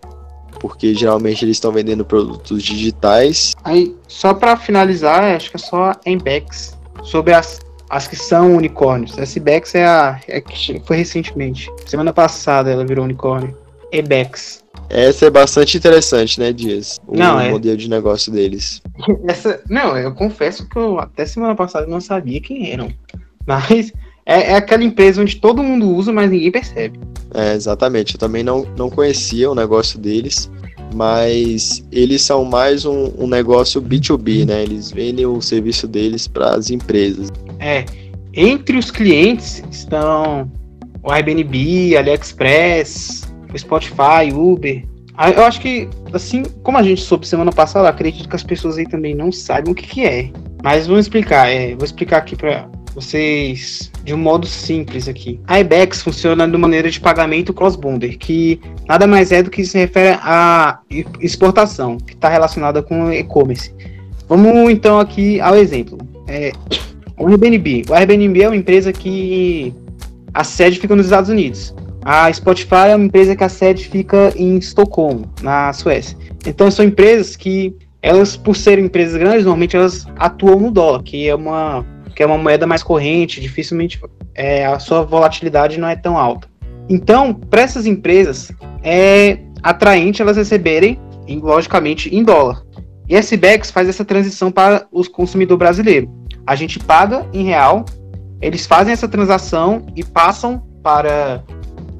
[0.59, 3.53] Porque geralmente eles estão vendendo produtos digitais.
[3.63, 7.59] Aí, só para finalizar, acho que é só Embex sobre as,
[7.91, 9.17] as que são unicórnios.
[9.19, 11.69] A SBEX é a é que foi recentemente.
[11.85, 13.55] Semana passada ela virou unicórnio.
[13.91, 14.60] Ebex.
[14.91, 16.99] Essa é bastante interessante, né, Dias?
[17.07, 17.49] O não, é...
[17.49, 18.81] modelo de negócio deles.
[19.25, 22.91] Essa, não, eu confesso que eu até semana passada não sabia quem eram.
[23.47, 23.93] Mas
[24.25, 26.99] é, é, aquela empresa onde todo mundo usa, mas ninguém percebe.
[27.33, 28.15] É, exatamente.
[28.15, 30.51] Eu também não, não conhecia o negócio deles,
[30.93, 34.63] mas eles são mais um, um negócio B2B, né?
[34.63, 37.29] Eles vendem o serviço deles para as empresas.
[37.59, 37.85] É.
[38.33, 40.51] Entre os clientes estão
[41.03, 44.83] o Airbnb, AliExpress, o Spotify, Uber.
[45.17, 48.77] Ah, eu acho que, assim, como a gente soube semana passada, acredito que as pessoas
[48.77, 50.29] aí também não sabem o que, que é.
[50.63, 55.39] Mas vamos explicar, é, vou explicar aqui para vocês de um modo simples aqui.
[55.47, 59.77] A IBEX funciona de maneira de pagamento cross-border, que nada mais é do que se
[59.77, 60.79] refere à
[61.19, 63.73] exportação, que está relacionada com e-commerce.
[64.27, 65.97] Vamos então aqui ao exemplo.
[66.27, 66.51] É,
[67.17, 67.83] o Airbnb.
[67.89, 69.73] O Airbnb é uma empresa que
[70.33, 71.75] a sede fica nos Estados Unidos.
[72.03, 76.17] A Spotify é uma empresa que a sede fica em Estocolmo, na Suécia.
[76.45, 81.27] Então são empresas que elas, por serem empresas grandes, normalmente elas atuam no dólar, que
[81.27, 81.85] é uma,
[82.15, 84.01] que é uma moeda mais corrente, dificilmente
[84.33, 86.47] é, a sua volatilidade não é tão alta.
[86.89, 88.51] Então, para essas empresas,
[88.83, 92.63] é atraente elas receberem, logicamente, em dólar.
[93.07, 96.09] E a SBEX faz essa transição para os consumidor brasileiro.
[96.47, 97.85] A gente paga em real,
[98.41, 101.43] eles fazem essa transação e passam para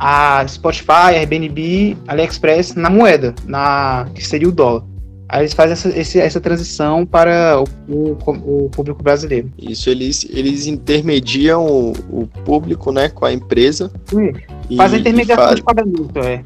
[0.04, 4.84] a Spotify, Airbnb, AliExpress na moeda, na que seria o dólar.
[5.30, 9.50] Aí eles fazem essa, esse, essa transição para o, o, o, público brasileiro.
[9.62, 13.92] Isso, eles, eles intermediam o, o público né, com a empresa.
[14.08, 14.34] Sim.
[14.76, 15.56] Fazem a intermediação faz...
[15.58, 16.44] de pagamento, é.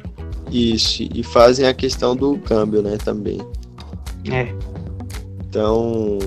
[0.52, 3.40] Isso, e fazem a questão do câmbio, né, também.
[4.30, 4.54] É.
[5.48, 6.18] Então,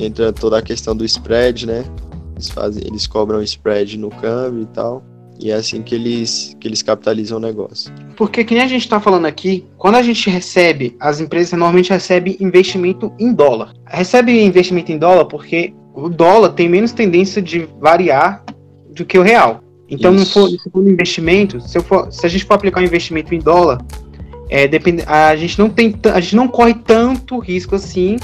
[0.00, 1.84] entra toda a questão do spread, né?
[2.32, 5.04] Eles, fazem, eles cobram spread no câmbio e tal.
[5.38, 7.92] E é assim que eles, que eles capitalizam o negócio.
[8.16, 11.90] Porque, que nem a gente está falando aqui, quando a gente recebe, as empresas normalmente
[11.90, 13.74] recebem investimento em dólar.
[13.86, 18.44] Recebe investimento em dólar porque o dólar tem menos tendência de variar
[18.94, 19.62] do que o real.
[19.88, 22.84] Então, não for, se for um investimento, se, for, se, a gente for aplicar um
[22.84, 23.78] investimento em dólar,
[24.48, 28.16] é, depende, a, gente não tem, a gente não corre tanto risco assim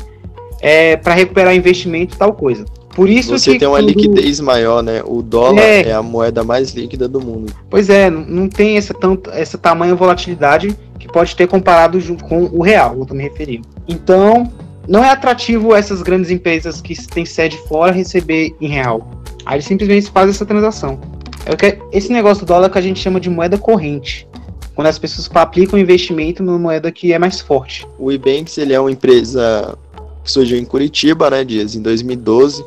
[0.60, 2.64] é, para recuperar investimento e tal coisa.
[2.94, 3.88] Por isso Você que tem uma quando...
[3.88, 5.02] liquidez maior, né?
[5.06, 5.88] O dólar é...
[5.88, 7.52] é, a moeda mais líquida do mundo.
[7.68, 11.98] Pois é, não tem essa, tanto, essa tamanha volatilidade que pode ter comparado
[12.28, 13.66] com o real, eu tô me referindo.
[13.88, 14.52] Então,
[14.88, 19.08] não é atrativo essas grandes empresas que têm sede fora receber em real.
[19.46, 21.00] Aí eles simplesmente fazem essa transação.
[21.46, 24.26] É que, esse negócio do dólar que a gente chama de moeda corrente.
[24.74, 27.86] Quando as pessoas aplicam investimento numa moeda que é mais forte.
[27.98, 29.78] O Ebanks ele é uma empresa
[30.24, 32.62] que surgiu em Curitiba, né, Dias, em 2012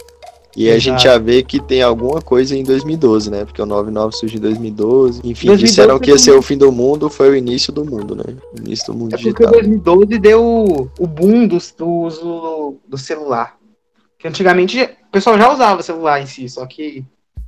[0.55, 0.75] e Exato.
[0.75, 3.43] a gente já vê que tem alguma coisa em 2012, né?
[3.43, 5.19] Porque o 99 surgiu em 2012.
[5.23, 8.15] Enfim, 2012 disseram que ia ser o fim do mundo, foi o início do mundo,
[8.15, 8.23] né?
[8.53, 9.51] O início do mundo é digital.
[9.51, 13.57] Porque 2012 deu o boom do, do uso do celular.
[14.19, 17.03] Que antigamente o pessoal já usava celular em si, só que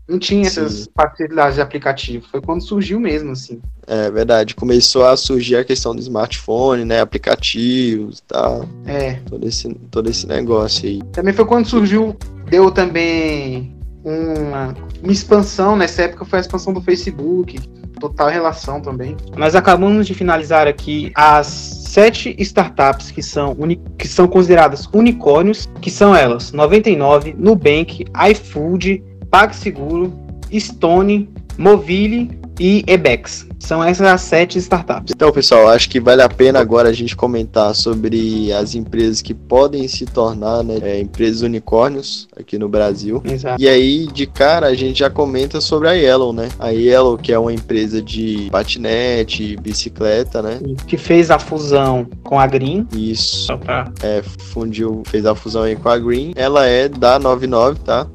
[0.08, 0.62] não tinha Sim.
[0.62, 2.26] essas facilidades de aplicativo.
[2.30, 3.60] Foi quando surgiu mesmo, assim.
[3.88, 4.56] É verdade.
[4.56, 7.02] Começou a surgir a questão do smartphone, né?
[7.02, 8.70] Aplicativos e tal.
[8.86, 9.14] É.
[9.28, 11.02] Todo esse, todo esse negócio aí.
[11.12, 12.16] Também foi quando surgiu
[12.50, 17.60] deu também uma, uma expansão, nessa época foi a expansão do Facebook,
[18.00, 19.18] total relação também.
[19.36, 23.56] Nós acabamos de finalizar aqui as sete startups que são,
[23.98, 29.04] que são consideradas unicórnios, que são elas 99, Nubank, iFood,
[29.36, 30.14] PagSeguro,
[30.58, 33.46] Stone, Movile e Ebex.
[33.60, 35.12] São essas as sete startups.
[35.14, 39.34] Então, pessoal, acho que vale a pena agora a gente comentar sobre as empresas que
[39.34, 43.22] podem se tornar né, é, empresas unicórnios aqui no Brasil.
[43.26, 43.62] Exato.
[43.62, 46.48] E aí, de cara, a gente já comenta sobre a Yellow, né?
[46.58, 50.62] A Yellow, que é uma empresa de patinete, bicicleta, né?
[50.88, 52.88] Que fez a fusão com a Green.
[52.96, 53.48] Isso.
[53.48, 53.92] Só pra...
[54.02, 56.32] É, fundiu, fez a fusão aí com a Green.
[56.38, 58.08] Ela é da 99, tá?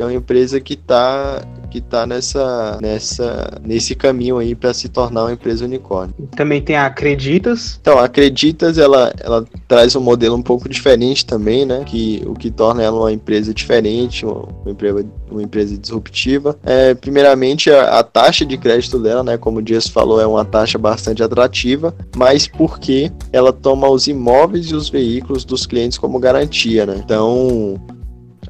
[0.00, 4.88] E é uma empresa que tá que tá nessa, nessa, nesse caminho aí para se
[4.88, 6.12] tornar uma empresa unicórnio.
[6.34, 7.78] Também tem a Acreditas.
[7.80, 11.84] Então, a Acreditas, ela, ela traz um modelo um pouco diferente também, né?
[11.86, 16.58] Que, o que torna ela uma empresa diferente, uma, uma empresa, uma empresa disruptiva.
[16.64, 19.38] É, primeiramente, a, a, taxa de crédito dela, né?
[19.38, 24.66] Como o Dias falou, é uma taxa bastante atrativa, mas porque ela toma os imóveis
[24.66, 27.00] e os veículos dos clientes como garantia, né?
[27.04, 27.80] Então,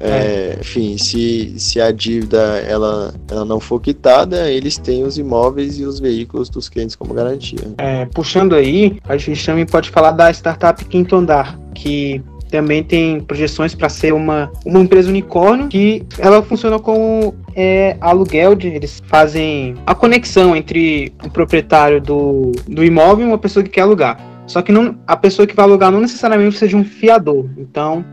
[0.03, 2.37] é, enfim, se, se a dívida
[2.67, 7.13] ela, ela não for quitada, eles têm os imóveis e os veículos dos clientes como
[7.13, 7.73] garantia.
[7.77, 13.21] É, puxando aí, a gente também pode falar da startup Quinto Andar, que também tem
[13.21, 19.01] projeções para ser uma, uma empresa unicórnio que ela funciona como é, aluguel, de, eles
[19.07, 24.19] fazem a conexão entre o proprietário do, do imóvel e uma pessoa que quer alugar.
[24.45, 27.45] Só que não, a pessoa que vai alugar não necessariamente precisa de um fiador.
[27.57, 28.03] Então,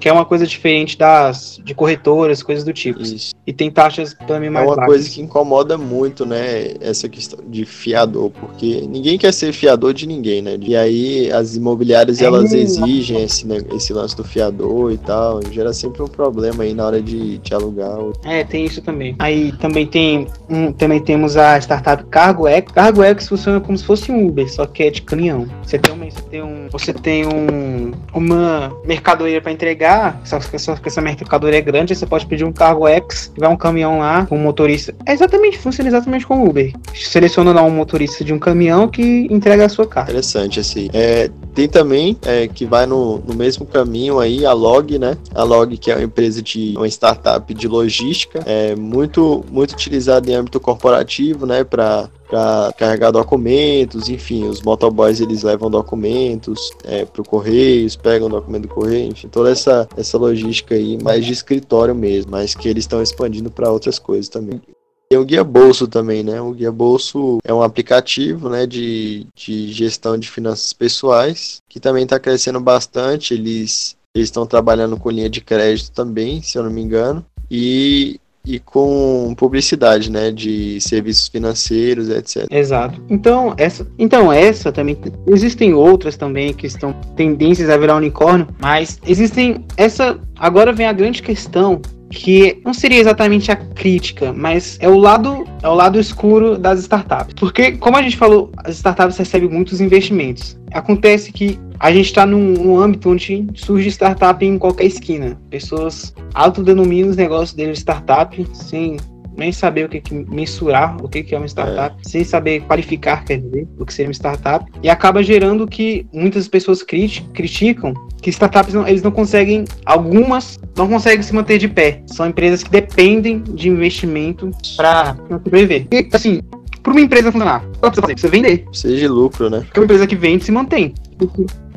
[0.00, 3.02] que é uma coisa diferente das de corretoras, coisas do tipo.
[3.02, 3.34] Isso.
[3.46, 4.94] E tem taxas também mais É uma baixas.
[4.94, 10.06] coisa que incomoda muito, né, essa questão de fiador, porque ninguém quer ser fiador de
[10.06, 10.56] ninguém, né?
[10.60, 15.40] E aí as imobiliárias É elas exigem esse, né, esse lance do fiador e tal,
[15.50, 17.96] gera sempre um problema aí na hora de, de alugar.
[18.24, 19.14] É, tem isso também.
[19.18, 22.72] Aí também tem um, também temos a startup CargoX.
[22.72, 25.46] CargoX funciona como se fosse um Uber, só que é de caminhão.
[25.62, 29.85] Você tem, uma, você tem um, você tem um, uma mercadoria para entregar,
[30.24, 33.98] só que, só essa mercadoria é grande, você pode pedir um CargoX, vai um caminhão
[33.98, 34.94] lá um motorista.
[35.04, 36.72] É exatamente, funciona exatamente como Uber.
[36.94, 40.10] Seleciona lá um motorista de um caminhão que entrega a sua carga.
[40.10, 40.88] Interessante assim.
[40.92, 45.16] É, tem também é, que vai no, no mesmo caminho aí a Log, né?
[45.34, 50.30] A Log que é uma empresa de uma startup de logística, é muito muito utilizada
[50.30, 51.64] em âmbito corporativo, né?
[51.64, 58.28] Para para carregar documentos, enfim, os motoboys eles levam documentos é, para o correios, pegam
[58.28, 62.54] o documento do correio, enfim, toda essa essa logística aí mais de escritório mesmo, mas
[62.54, 64.60] que eles estão expandindo para outras coisas também.
[65.08, 66.40] Tem o Guia Bolso também, né?
[66.40, 72.02] O Guia Bolso é um aplicativo né, de, de gestão de finanças pessoais que também
[72.02, 73.32] está crescendo bastante.
[73.32, 78.18] Eles eles estão trabalhando com linha de crédito também, se eu não me engano, e,
[78.46, 80.30] e com publicidade, né?
[80.30, 82.46] De serviços financeiros, etc.
[82.50, 83.02] Exato.
[83.10, 89.00] Então, essa, então essa também existem outras também que estão tendências a virar unicórnio, mas
[89.06, 94.88] existem essa agora vem a grande questão que não seria exatamente a crítica, mas é
[94.88, 97.34] o lado é o lado escuro das startups.
[97.34, 100.58] Porque como a gente falou, as startups recebem muitos investimentos.
[100.72, 105.38] Acontece que a gente está num, num âmbito onde surge startup em qualquer esquina.
[105.50, 108.96] Pessoas autodenominam os negócios deles de startup sem
[109.36, 113.24] nem saber o que, que mensurar o que, que é uma startup, sem saber qualificar,
[113.24, 117.94] quer dizer, o que seria uma startup, e acaba gerando que muitas pessoas criti criticam
[118.20, 122.02] que startups não, eles não conseguem, algumas não conseguem se manter de pé.
[122.06, 125.86] São empresas que dependem de investimento para sobreviver.
[125.92, 126.40] E, assim,
[126.82, 128.12] para uma empresa funcionar, ela precisa fazer?
[128.14, 128.64] Precisa vender.
[128.64, 129.60] Precisa de lucro, né?
[129.60, 130.94] Porque uma empresa que vende se mantém.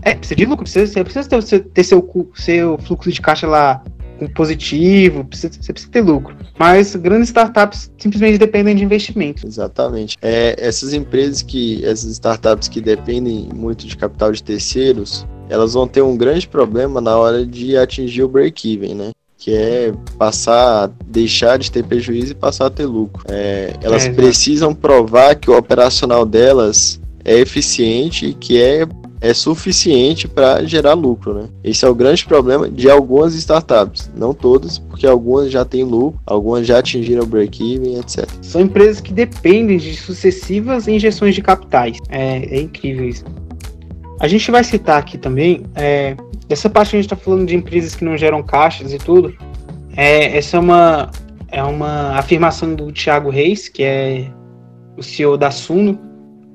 [0.02, 3.84] É, precisa de lucro, precisa, você precisa ter, ter seu, seu fluxo de caixa lá
[4.28, 6.36] positivo, precisa, você precisa ter lucro.
[6.58, 9.46] Mas grandes startups simplesmente dependem de investimento.
[9.46, 10.18] Exatamente.
[10.22, 15.88] É, essas empresas que, essas startups que dependem muito de capital de terceiros, elas vão
[15.88, 19.12] ter um grande problema na hora de atingir o break-even, né?
[19.38, 23.24] Que é passar, deixar de ter prejuízo e passar a ter lucro.
[23.30, 28.86] É, elas É, precisam provar que o operacional delas é eficiente e que é,
[29.22, 31.50] é suficiente para gerar lucro, né?
[31.64, 36.20] Esse é o grande problema de algumas startups, não todas, porque algumas já têm lucro,
[36.26, 38.28] algumas já atingiram o break-even, etc.
[38.42, 41.98] São empresas que dependem de sucessivas injeções de capitais.
[42.10, 43.26] É, é incrível isso.
[44.20, 46.16] A gente vai citar aqui também, é,
[46.50, 49.34] essa parte que a gente está falando de empresas que não geram caixas e tudo,
[49.96, 51.12] é, essa é uma,
[51.50, 54.28] é uma afirmação do Thiago Reis, que é
[54.98, 55.98] o CEO da Suno,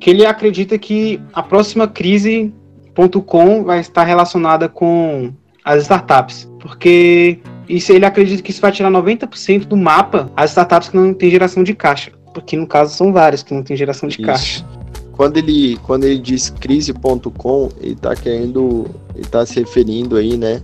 [0.04, 5.32] que ele acredita que a próxima crise.com vai estar relacionada com
[5.64, 10.90] as startups, porque isso ele acredita que isso vai tirar 90% do mapa as startups
[10.90, 14.06] que não têm geração de caixa, porque no caso são várias que não têm geração
[14.06, 14.26] de Isso.
[14.26, 14.66] caixa.
[15.12, 20.60] Quando ele, quando ele diz crise.com, ele tá querendo, ele tá se referindo aí, né,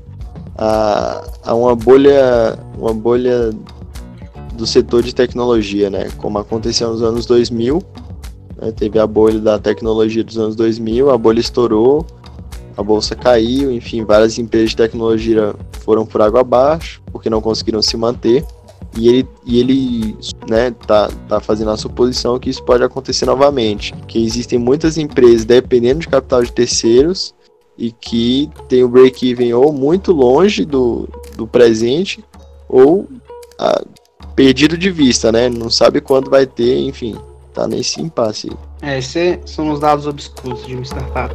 [0.59, 3.53] a, a uma bolha, uma bolha
[4.53, 6.11] do setor de tecnologia, né?
[6.19, 7.83] Como aconteceu nos anos 2000,
[8.61, 8.73] né?
[8.73, 12.07] teve a bolha da tecnologia dos anos 2000, a bolha estourou,
[12.77, 17.83] a bolsa caiu, enfim, várias empresas de tecnologia foram por água abaixo porque não conseguiram
[17.83, 18.45] se manter.
[18.97, 20.17] E ele, e ele
[20.49, 23.95] né, tá, tá fazendo a suposição que isso pode acontecer novamente.
[24.09, 27.35] Que existem muitas empresas dependendo de capital de terceiros
[27.79, 32.25] e que tem o break-even ou muito longe do, do presente
[32.69, 33.09] ou
[33.59, 33.85] a,
[34.35, 35.49] perdido de vista, né?
[35.49, 37.17] Não sabe quando vai ter, enfim,
[37.53, 38.51] tá nesse impasse.
[38.83, 41.35] É, esses são os dados obscuros de uma startup.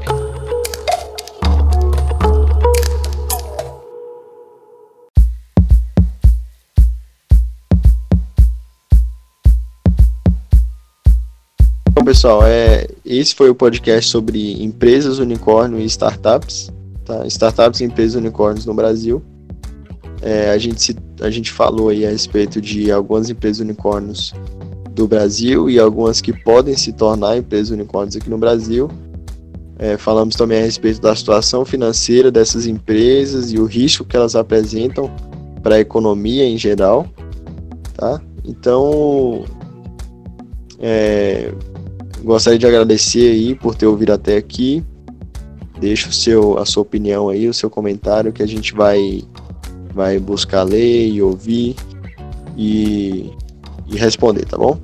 [12.06, 16.72] pessoal, é, esse foi o podcast sobre empresas, unicórnio e startups.
[17.04, 17.26] Tá?
[17.26, 19.22] Startups e empresas unicórnios no Brasil.
[20.22, 24.34] É, a, gente se, a gente falou aí a respeito de algumas empresas unicórnios
[24.96, 28.90] do Brasil e algumas que podem se tornar empresas unicórnios aqui no Brasil.
[29.78, 34.36] É, falamos também a respeito da situação financeira dessas empresas e o risco que elas
[34.36, 35.12] apresentam
[35.62, 37.06] para a economia em geral.
[37.94, 38.22] Tá?
[38.46, 39.44] Então,
[40.80, 41.52] é,
[42.26, 44.84] Gostaria de agradecer aí por ter ouvido até aqui.
[45.80, 49.22] Deixa o seu, a sua opinião aí, o seu comentário que a gente vai,
[49.94, 51.76] vai buscar ler e ouvir
[52.58, 53.30] e,
[53.88, 54.80] e responder, tá bom?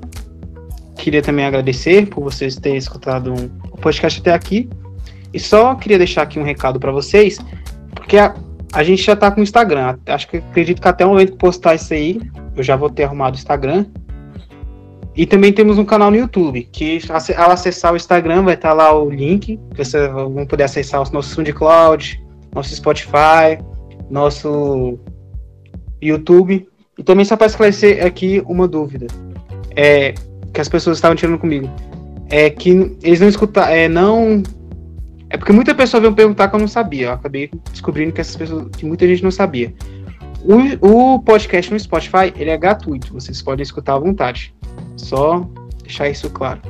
[0.96, 3.34] Queria também agradecer por vocês terem escutado
[3.70, 4.68] o podcast até aqui.
[5.32, 7.38] E só queria deixar aqui um recado para vocês,
[7.94, 8.34] porque a,
[8.72, 9.96] a gente já tá com o Instagram.
[10.06, 12.20] Acho que acredito que até o momento que postar isso aí,
[12.54, 13.86] eu já vou ter arrumado o Instagram.
[15.14, 17.00] E também temos um canal no YouTube, que
[17.36, 21.34] ao acessar o Instagram vai estar lá o link, vocês vão poder acessar o nosso
[21.34, 22.24] SoundCloud,
[22.54, 23.58] nosso Spotify,
[24.10, 24.98] nosso
[26.00, 26.66] YouTube.
[26.98, 29.06] E também só para esclarecer aqui uma dúvida,
[29.74, 30.14] é,
[30.52, 31.68] que as pessoas estavam tirando comigo,
[32.28, 34.42] é que eles não escutam, é, não...
[35.30, 38.36] É porque muita pessoa veio perguntar que eu não sabia, eu acabei descobrindo que essas
[38.36, 39.72] pessoas, que muita gente não sabia.
[40.44, 44.54] O, o podcast no Spotify, ele é gratuito, vocês podem escutar à vontade.
[44.96, 45.48] Só
[45.82, 46.60] deixar isso claro.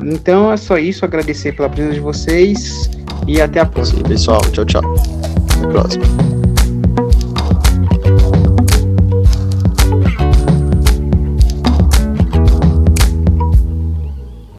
[0.00, 2.90] Então é só isso, agradecer pela presença de vocês
[3.26, 3.98] e até a próxima.
[3.98, 4.82] Sim, pessoal, tchau, tchau.
[5.56, 6.04] Até a próxima.